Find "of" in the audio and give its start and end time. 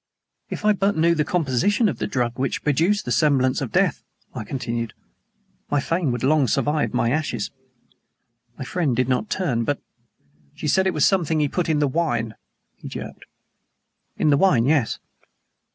1.87-1.99, 3.61-3.71